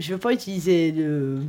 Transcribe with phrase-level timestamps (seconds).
[0.00, 1.42] je veux pas utiliser le,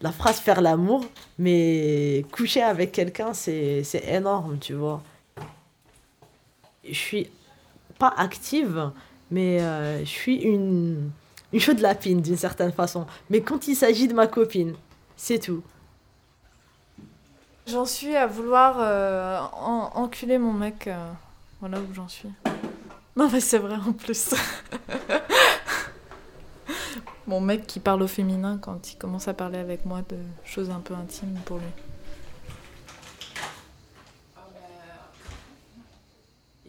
[0.00, 1.04] la phrase faire l'amour,
[1.38, 5.02] mais coucher avec quelqu'un, c'est énorme, tu vois.
[6.88, 7.30] Je suis
[7.98, 8.90] pas active,
[9.30, 11.10] mais euh, je suis une,
[11.52, 13.06] une chaude lapine d'une certaine façon.
[13.30, 14.74] Mais quand il s'agit de ma copine,
[15.16, 15.62] c'est tout.
[17.66, 19.40] J'en suis à vouloir euh,
[19.94, 20.86] enculer mon mec.
[20.86, 21.10] Euh,
[21.60, 22.28] voilà où j'en suis.
[23.16, 24.34] Non, mais c'est vrai en plus.
[27.26, 30.70] mon mec qui parle au féminin quand il commence à parler avec moi de choses
[30.70, 31.64] un peu intimes pour lui.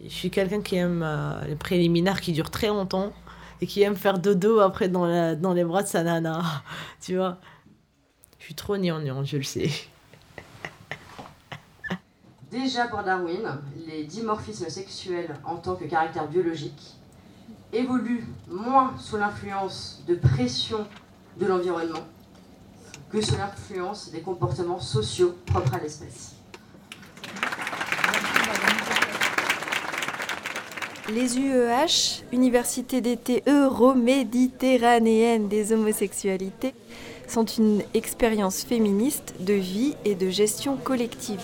[0.02, 3.12] Je suis quelqu'un qui aime euh, les préliminaires qui durent très longtemps
[3.60, 6.42] et qui aime faire dodo après dans, dans les bras de sa nana.
[7.00, 7.38] Tu vois?
[8.38, 9.70] Je suis trop gnangnan, je le sais.
[12.50, 16.96] Déjà pour Darwin, les dimorphismes sexuels en tant que caractère biologique
[17.72, 20.86] évoluent moins sous l'influence de pression
[21.38, 22.04] de l'environnement
[23.10, 26.34] que sous l'influence des comportements sociaux propres à l'espèce.
[31.10, 36.74] Les UEH, Université d'été euro-méditerranéenne des homosexualités,
[37.26, 41.40] sont une expérience féministe de vie et de gestion collective.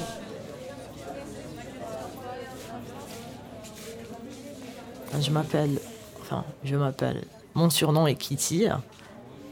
[5.19, 5.81] Je m'appelle,
[6.25, 7.23] enfin, je m'appelle,
[7.55, 8.67] mon surnom est Kitty.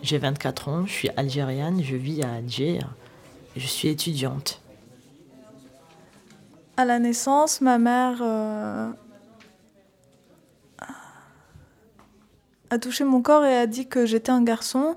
[0.03, 2.81] J'ai 24 ans, je suis algérienne, je vis à Alger,
[3.56, 4.61] je suis étudiante.
[6.79, 8.91] À la naissance, ma mère euh,
[12.70, 14.97] a touché mon corps et a dit que j'étais un garçon.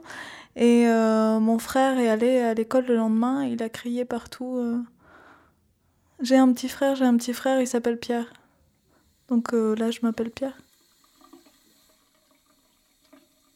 [0.55, 4.79] Et euh, mon frère est allé à l'école le lendemain, il a crié partout euh,
[6.21, 8.31] J'ai un petit frère, j'ai un petit frère, il s'appelle Pierre.
[9.27, 10.55] Donc là, je m'appelle Pierre.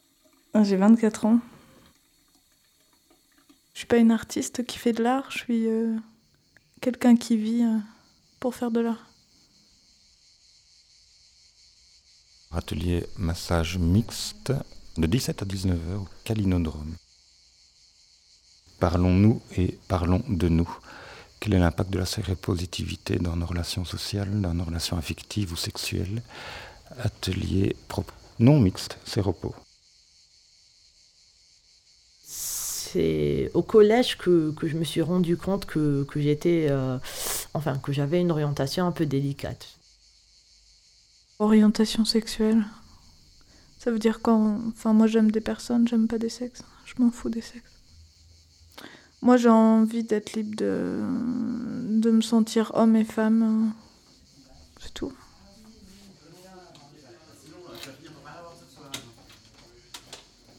[0.06, 1.40] Ah, j'ai 24 ans.
[3.74, 5.68] Je suis pas une artiste qui fait de l'art, je suis
[6.82, 7.64] quelqu'un qui vit
[8.40, 9.06] pour faire de l'art.
[12.52, 14.52] Atelier massage mixte
[14.98, 16.96] de 17 à 19h au Calinodrome.
[18.80, 20.70] Parlons-nous et parlons de nous.
[21.40, 25.56] Quel est l'impact de la séropositivité dans nos relations sociales, dans nos relations affectives ou
[25.56, 26.22] sexuelles?
[26.98, 27.76] Atelier
[28.40, 29.56] non mixte, séropo.
[32.92, 36.98] C'est au collège que, je me suis rendu compte que, j'étais, euh,
[37.54, 39.68] enfin, que j'avais une orientation un peu délicate.
[41.38, 42.66] Orientation sexuelle.
[43.78, 44.60] Ça veut dire quand.
[44.70, 46.64] Enfin, moi j'aime des personnes, j'aime pas des sexes.
[46.86, 47.72] Je m'en fous des sexes.
[49.22, 51.00] Moi j'ai envie d'être libre de.
[52.02, 53.72] de me sentir homme et femme.
[54.82, 55.14] C'est tout.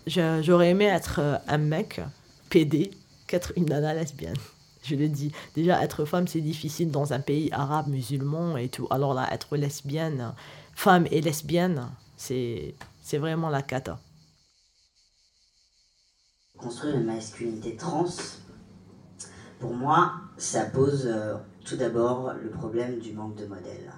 [0.06, 2.00] J'aurais aimé être euh, un mec
[2.50, 2.90] PD
[3.26, 4.36] qu'être une nana lesbienne.
[4.82, 5.32] Je le dis.
[5.54, 8.86] Déjà, être femme, c'est difficile dans un pays arabe, musulman et tout.
[8.90, 10.34] Alors là, être lesbienne,
[10.74, 12.74] femme et lesbienne, c'est
[13.12, 13.98] vraiment la cata.
[16.56, 18.06] Construire une masculinité trans,
[19.58, 23.92] pour moi, ça pose euh, tout d'abord le problème du manque de modèles.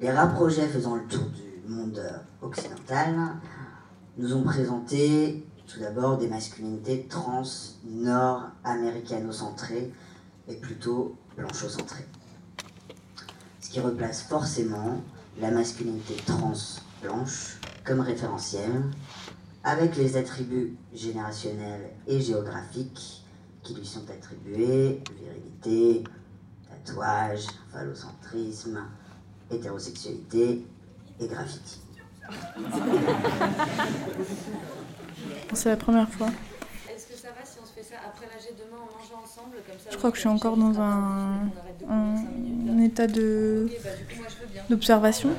[0.00, 2.00] Les rares projets faisant le tour du monde
[2.40, 3.14] occidental
[4.16, 7.42] nous ont présenté tout d'abord des masculinités trans
[7.84, 9.90] nord-américano-centrées
[10.48, 12.06] et plutôt blancho-centrées.
[13.60, 15.00] Ce qui replace forcément
[15.40, 16.52] la masculinité trans
[17.02, 18.84] blanche comme référentiel,
[19.62, 23.24] avec les attributs générationnels et géographiques
[23.62, 26.04] qui lui sont attribués, virilité,
[26.68, 28.82] tatouage, phallocentrisme,
[29.50, 30.66] hétérosexualité
[31.20, 31.83] et graffiti.
[35.54, 36.28] C'est la première fois.
[36.92, 39.56] Est-ce que ça va si on se fait ça après l'âge demain en mangeant ensemble
[39.66, 41.48] comme ça, Je crois que je suis encore dans un,
[41.88, 43.90] un état de bah,
[44.70, 45.30] d'observation.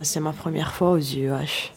[0.00, 1.72] C'est ma première fois aux UH.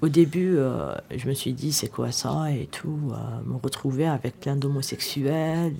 [0.00, 4.06] Au début, euh, je me suis dit c'est quoi ça et tout, euh, me retrouver
[4.06, 5.74] avec plein d'homosexuels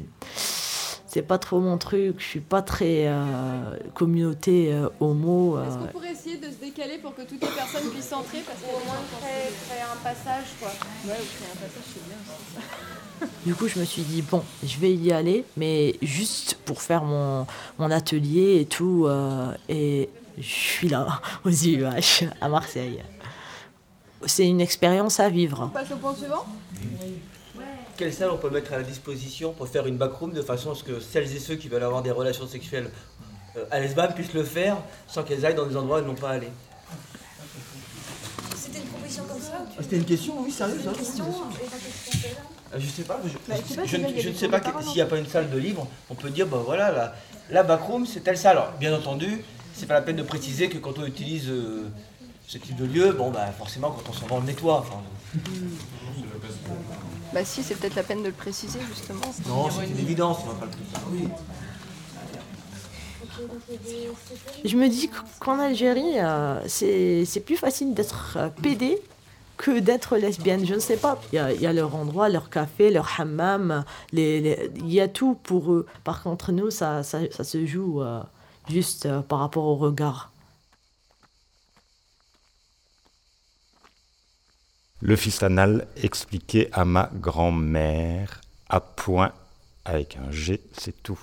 [1.09, 2.17] c'est pas trop mon truc.
[2.19, 5.57] Je suis pas très euh, communauté euh, homo.
[5.57, 5.67] Euh.
[5.67, 8.59] Est-ce qu'on pourrait essayer de se décaler pour que toutes les personnes puissent entrer parce
[8.63, 10.69] Au moins créer, créer, un passage quoi.
[10.69, 12.67] Ouais, ou créer un passage c'est bien aussi.
[13.45, 17.03] Du coup, je me suis dit bon, je vais y aller, mais juste pour faire
[17.03, 19.09] mon, mon atelier et tout.
[19.69, 23.03] et je suis là aux IUH à Marseille.
[24.25, 25.63] C'est une expérience à vivre.
[25.65, 26.45] On passe au point suivant?
[27.99, 30.75] Quelle salle on peut mettre à la disposition pour faire une backroom de façon à
[30.77, 32.89] ce que celles et ceux qui veulent avoir des relations sexuelles
[33.57, 34.77] euh, à lesbam puissent le faire
[35.09, 36.47] sans qu'elles aillent dans des endroits où elles n'ont pas allé
[38.57, 40.91] C'était une proposition comme ça Ah, C'était une question, oui, sérieux ça
[42.75, 44.95] Euh, Je sais pas, je, Bah, pas, je c'est ne- je des sais pas s'il
[44.95, 47.15] n'y a pas une salle de livre, on peut dire, bah voilà, la,
[47.51, 48.59] la backroom c'est telle salle.
[48.59, 49.43] Alors, bien entendu,
[49.75, 51.89] c'est pas la peine de préciser que quand on utilise euh,
[52.49, 54.79] ce type de lieu, bon bah forcément quand on s'en va on le nettoie.
[54.81, 55.01] Enfin,
[57.35, 59.21] Bah si, c'est peut-être la peine de le préciser justement.
[59.47, 61.29] non, c'est une évidence, on va pas le préciser.
[64.65, 65.11] Je me dis
[65.41, 68.99] qu'en Algérie, euh, c'est c'est plus facile d'être euh, PD
[69.59, 70.65] que d'être lesbienne.
[70.67, 71.21] Je ne sais pas.
[71.33, 73.85] Il y a, il y a leur endroit, leur café, leur hammam.
[74.13, 75.87] Les, les- il y a tout pour eux.
[76.05, 78.21] Par contre, nous, ça, ça, ça se joue euh,
[78.69, 80.31] juste euh, par rapport au regard.
[85.01, 89.33] Le fils anal expliqué à ma grand-mère à point
[89.85, 91.21] avec un G, c'est tout.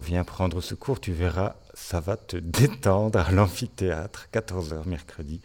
[0.00, 5.40] Viens prendre ce cours, tu verras, ça va te détendre à l'amphithéâtre, 14h mercredi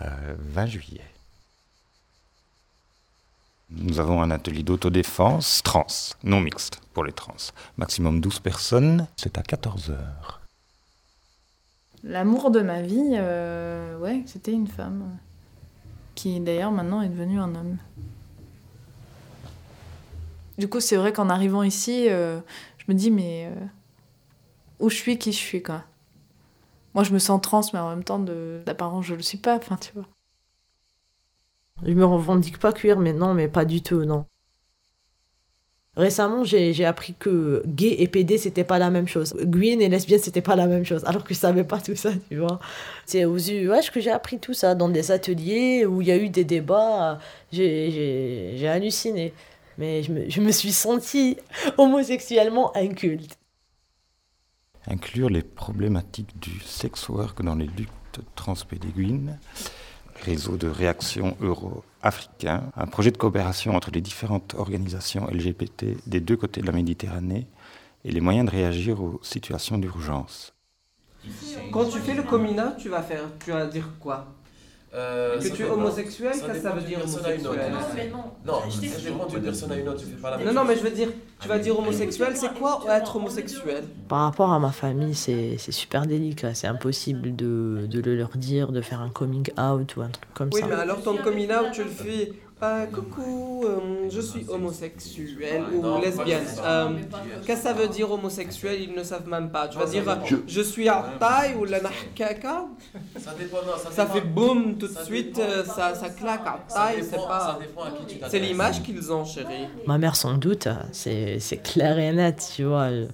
[0.00, 1.04] euh, 20 juillet.
[3.70, 5.86] Nous avons un atelier d'autodéfense trans,
[6.22, 7.36] non mixte pour les trans.
[7.76, 9.96] Maximum 12 personnes, c'est à 14h.
[12.02, 15.18] L'amour de ma vie, euh, ouais, c'était une femme.
[16.14, 17.78] Qui d'ailleurs maintenant est devenue un homme.
[20.58, 22.40] Du coup, c'est vrai qu'en arrivant ici, euh,
[22.78, 23.64] je me dis, mais euh,
[24.78, 25.84] où je suis, qui je suis, quoi.
[26.94, 29.56] Moi, je me sens trans, mais en même temps, de- d'apparence, je le suis pas,
[29.56, 30.06] enfin, tu vois.
[31.84, 34.26] Je me revendique pas cuir, mais non, mais pas du tout, non.
[35.96, 39.32] Récemment, j'ai appris que gay et PD, c'était pas la même chose.
[39.40, 41.04] Gwyn et lesbienne, c'était pas la même chose.
[41.04, 42.58] Alors que je savais pas tout ça, tu vois.
[43.06, 46.16] C'est aux UH que j'ai appris tout ça, dans des ateliers où il y a
[46.16, 47.20] eu des débats.
[47.52, 49.32] J'ai halluciné.
[49.78, 51.36] Mais je me, je me suis sentie
[51.78, 53.38] homosexuellement inculte.
[54.86, 59.38] inclure les problématiques du sex work dans les luttes transpédéguines,
[60.24, 66.36] réseau de réaction euro-africain, un projet de coopération entre les différentes organisations LGBT des deux
[66.36, 67.46] côtés de la Méditerranée
[68.04, 70.52] et les moyens de réagir aux situations d'urgence.
[71.72, 74.26] Quand tu fais le coming out, tu vas faire, tu vas dire quoi?
[74.94, 77.40] Euh, Que tu es homosexuel, Ça qu'est-ce que ça veut dire homosexuel.
[78.46, 80.64] Non, ça dépend d'une personne à une autre, tu fais pas la même Non, non,
[80.64, 81.08] mais je veux dire,
[81.40, 83.84] tu vas dire homosexuel, c'est quoi être homosexuel?
[84.08, 86.54] Par rapport à ma famille, c'est c'est super délicat.
[86.54, 90.32] C'est impossible de, de le leur dire, de faire un coming out ou un truc
[90.34, 90.66] comme Oui, ça.
[90.68, 92.32] mais alors ton coming out, tu le fais.
[92.92, 96.44] Coucou, euh, je suis homosexuel ou lesbienne.
[96.64, 96.88] Euh,
[97.46, 98.80] Qu'est-ce que ça veut dire homosexuel?
[98.82, 99.68] Ils ne savent même pas.
[99.68, 100.42] Tu vas dire, dépend.
[100.46, 102.66] je suis à taille ou la nahkaka
[103.18, 104.14] Ça dépend, non, ça Ça dépend.
[104.14, 107.58] fait boum tout de suite, euh, ça, ça claque taille, c'est pas.
[108.28, 109.68] C'est l'image qu'ils ont, chérie.
[109.86, 112.86] Ma mère, sans doute, c'est c'est clair et net, tu vois.
[112.86, 113.08] Elle,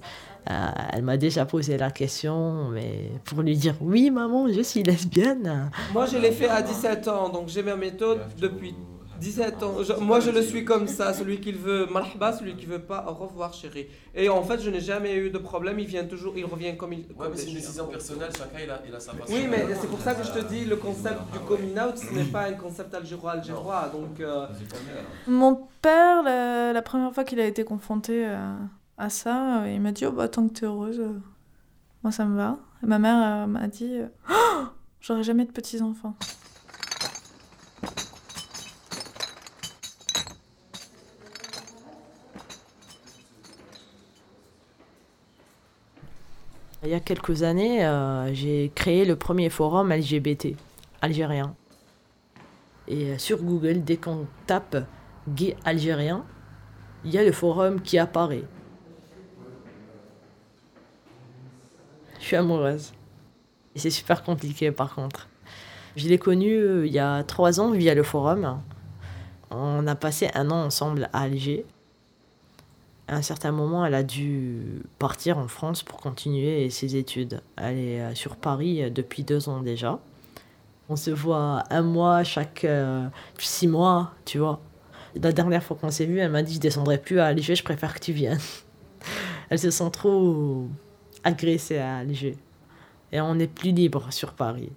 [0.49, 0.53] euh,
[0.93, 5.69] elle m'a déjà posé la question, mais pour lui dire oui, maman, je suis lesbienne.
[5.93, 8.73] Moi, je l'ai fait à 17 ans, donc j'ai ma méthode depuis
[9.21, 9.75] 17 ans.
[9.83, 11.13] Je- moi, je le suis comme ça.
[11.13, 13.85] Celui qui veut marhaba, celui qui veut pas, au revoir, chérie.
[14.15, 15.77] Et en fait, je n'ai jamais eu de problème.
[15.79, 16.99] Il vient toujours, il revient comme il.
[17.17, 19.31] Ouais, mais c'est une décision personnelle, chacun il a, il a sa façon.
[19.33, 22.13] Oui, mais c'est pour ça que je te dis, le concept du coming out, ce
[22.13, 23.89] n'est pas un concept algéro-algérois.
[23.93, 24.47] Donc, euh,
[25.27, 28.55] Mon père, la, la première fois qu'il a été confronté à,
[28.97, 31.13] à ça, euh, il m'a dit oh, bah, Tant que tu es heureuse, euh,
[32.03, 32.57] moi ça me va.
[32.83, 34.63] Et ma mère euh, m'a dit euh, Oh,
[35.01, 36.15] J'aurai jamais de petits-enfants.
[46.83, 50.55] Il y a quelques années, euh, j'ai créé le premier forum LGBT
[51.01, 51.55] algérien.
[52.87, 54.77] Et euh, sur Google, dès qu'on tape
[55.29, 56.25] gay algérien,
[57.05, 58.45] il y a le forum qui apparaît.
[62.19, 62.93] Je suis amoureuse.
[63.75, 65.29] C'est super compliqué par contre.
[65.95, 68.59] Je l'ai connu euh, il y a trois ans via le forum.
[69.51, 71.63] On a passé un an ensemble à Alger.
[73.11, 77.41] À un certain moment, elle a dû partir en France pour continuer ses études.
[77.57, 79.99] Elle est euh, sur Paris euh, depuis deux ans déjà.
[80.87, 83.05] On se voit un mois chaque euh,
[83.37, 84.61] six mois, tu vois.
[85.21, 87.65] La dernière fois qu'on s'est vu, elle m'a dit Je descendrai plus à Alger, je
[87.65, 88.39] préfère que tu viennes.
[89.49, 90.69] elle se sent trop
[91.25, 92.37] agressée à Alger.
[93.11, 94.71] Et on est plus libre sur Paris.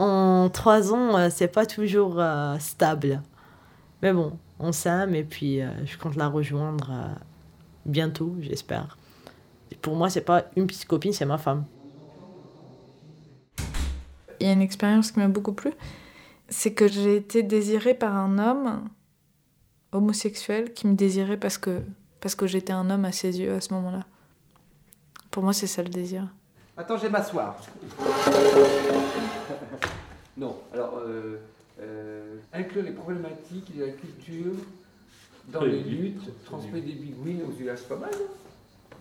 [0.00, 2.20] En trois ans, c'est pas toujours
[2.58, 3.22] stable.
[4.02, 6.90] Mais bon, on s'aime et puis je compte la rejoindre
[7.86, 8.98] bientôt, j'espère.
[9.70, 11.64] Et Pour moi, c'est pas une petite copine, c'est ma femme.
[14.40, 15.72] Il y a une expérience qui m'a beaucoup plu
[16.48, 18.88] c'est que j'ai été désirée par un homme
[19.92, 21.82] homosexuel qui me désirait parce que,
[22.20, 24.04] parce que j'étais un homme à ses yeux à ce moment-là.
[25.30, 26.28] Pour moi, c'est ça le désir.
[26.76, 27.56] Attends, je vais m'asseoir.
[30.36, 31.40] non, alors, euh,
[31.80, 34.52] euh, inclure les problématiques de la culture
[35.52, 38.10] dans les luttes, transmettre des bigouines aux UH, c'est pas mal.
[38.12, 38.96] hein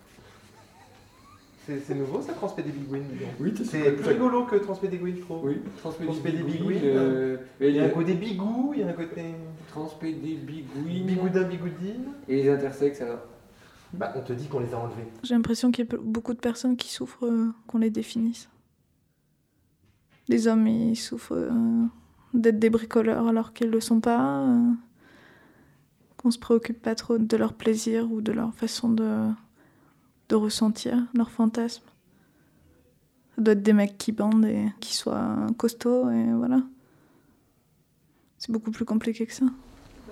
[1.66, 3.06] C'est c'est nouveau ça, transmettre des bigouines.
[3.40, 5.46] Oui, c'est plus rigolo que transmettre des bigouines, je trouve.
[5.46, 6.80] Oui, transmettre des bigouines.
[6.84, 9.24] euh, il y a un côté bigou, il y a un côté.
[9.70, 11.06] Transmettre des bigouines.
[11.08, 12.06] Bigoudin, bigoudine.
[12.30, 13.20] Et les intersexes alors?
[13.94, 15.08] Bah, on te dit qu'on les a enlevés.
[15.24, 18.50] J'ai l'impression qu'il y a beaucoup de personnes qui souffrent euh, qu'on les définisse.
[20.28, 21.50] Les hommes, ils souffrent euh,
[22.34, 24.46] d'être des bricoleurs alors qu'ils ne le sont pas.
[26.26, 29.30] Qu'on se préoccupe pas trop de leur plaisir ou de leur façon de,
[30.30, 31.84] de ressentir leur fantasme.
[33.36, 36.64] Ça doit être des mecs qui bandent et qui soient costauds et voilà.
[38.40, 39.46] C'est beaucoup plus compliqué que ça.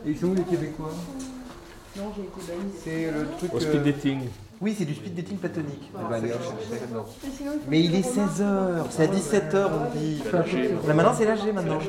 [0.06, 0.92] Et ils sont où les Québécois?
[1.98, 2.32] Non, j'ai été.
[2.84, 3.52] C'est le truc.
[3.52, 4.20] Au euh, speed dating.
[4.62, 5.92] Oui, c'est du speed dating platonique.
[5.94, 7.04] Bon.
[7.70, 10.22] Mais il est 16h, c'est à 17h on dit.
[10.24, 10.76] C'est lâché.
[10.88, 11.80] Mais maintenant c'est lâché maintenant.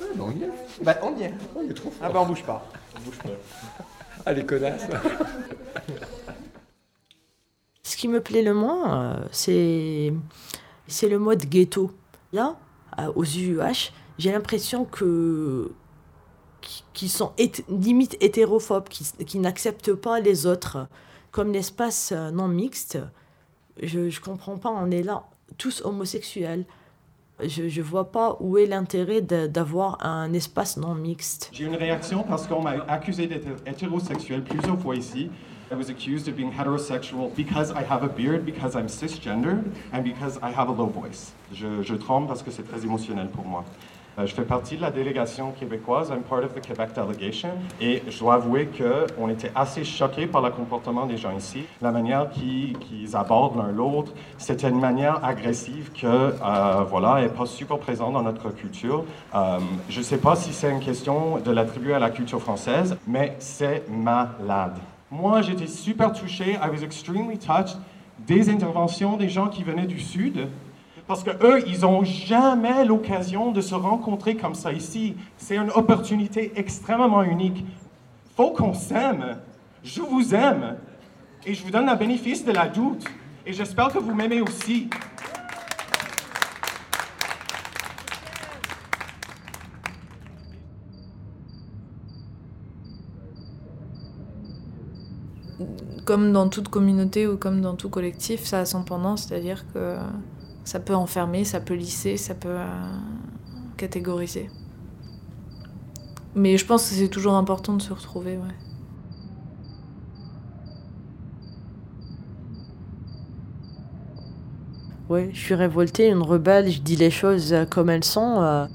[0.00, 0.50] Bah, on y est.
[0.82, 1.34] Bah on y est.
[1.54, 2.66] On est trop Ah bah on bouge pas.
[2.96, 3.28] On bouge pas.
[4.26, 4.82] Ah les connasses.
[7.82, 10.12] Ce qui me plaît le moins, euh, c'est
[10.86, 11.90] c'est le mode ghetto.
[12.32, 12.56] Là,
[12.98, 15.72] euh, aux UUH, j'ai l'impression que
[16.92, 20.86] qui- sont hét- limite hétérophobes, qui, qui n'acceptent pas les autres,
[21.30, 22.98] comme l'espace euh, non mixte.
[23.82, 25.24] Je je comprends pas, on est là
[25.56, 26.66] tous homosexuels.
[27.46, 31.50] Je je vois pas où est l'intérêt d'avoir un espace non mixte.
[31.52, 35.30] J'ai une réaction parce qu'on m'a accusé d'être hétérosexuel plusieurs fois ici.
[35.72, 40.02] I was accused of being heterosexual because I have a beard, because I'm cisgendered, and
[40.02, 41.32] because I have a low voice.
[41.52, 43.64] Je, je tremble parce que c'est très émotionnel pour moi.
[44.20, 47.50] Euh, je fais partie de la délégation québécoise, I'm part of the Quebec delegation,
[47.80, 51.90] et je dois avouer qu'on était assez choqués par le comportement des gens ici, la
[51.90, 54.12] manière qu'ils qu'ils abordent l'un l'autre.
[54.38, 59.04] C'était une manière agressive que, euh, voilà, n'est pas super présente dans notre culture.
[59.34, 59.58] Euh,
[59.88, 63.36] je ne sais pas si c'est une question de l'attribuer à la culture française, mais
[63.38, 64.76] c'est malade.
[65.10, 67.76] Moi, j'étais super touché, I was extremely touched
[68.26, 70.48] des interventions des gens qui venaient du Sud,
[71.10, 75.16] parce que eux, ils n'ont jamais l'occasion de se rencontrer comme ça ici.
[75.38, 77.64] C'est une opportunité extrêmement unique.
[78.36, 79.38] Faut qu'on s'aime.
[79.82, 80.76] Je vous aime.
[81.44, 83.04] Et je vous donne le bénéfice de la doute.
[83.44, 84.88] Et j'espère que vous m'aimez aussi.
[96.04, 99.96] Comme dans toute communauté ou comme dans tout collectif, ça a son pendant, c'est-à-dire que
[100.70, 102.64] ça peut enfermer, ça peut lisser, ça peut euh,
[103.76, 104.48] catégoriser.
[106.36, 108.54] Mais je pense que c'est toujours important de se retrouver, ouais.
[115.08, 118.40] Ouais, je suis révoltée, une rebelle, je dis les choses euh, comme elles sont.
[118.40, 118.66] euh.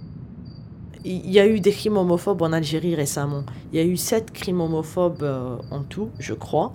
[1.05, 3.45] Il y a eu des crimes homophobes en Algérie récemment.
[3.71, 5.23] Il y a eu sept crimes homophobes
[5.71, 6.73] en tout, je crois.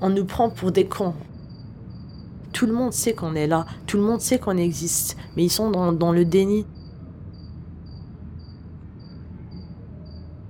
[0.00, 1.14] On nous prend pour des cons.
[2.56, 5.50] Tout le monde sait qu'on est là, tout le monde sait qu'on existe, mais ils
[5.50, 6.64] sont dans, le déni.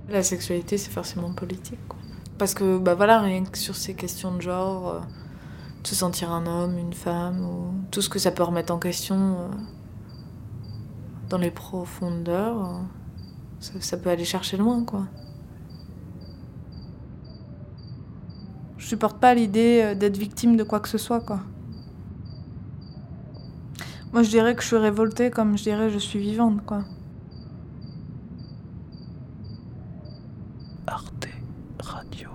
[0.07, 1.81] La sexualité, c'est forcément politique.
[2.37, 4.99] Parce que, bah voilà, rien que sur ces questions de genre, euh,
[5.83, 9.17] se sentir un homme, une femme, ou tout ce que ça peut remettre en question
[9.17, 9.47] euh,
[11.27, 12.79] dans les profondeurs, euh,
[13.59, 15.07] ça, ça peut aller chercher loin, quoi.
[18.77, 21.41] Je supporte pas l'idée d'être victime de quoi que ce soit, quoi.
[24.13, 26.83] Moi, je dirais que je suis révoltée comme je dirais je suis vivante, quoi.
[30.87, 31.27] Arte
[31.79, 32.29] Radio.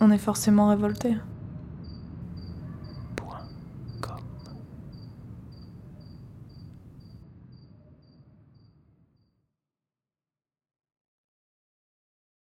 [0.00, 1.14] On est forcément révolté.